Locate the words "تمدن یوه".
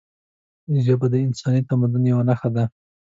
1.69-2.23